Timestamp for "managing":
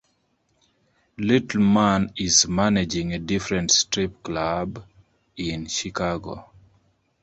2.47-3.13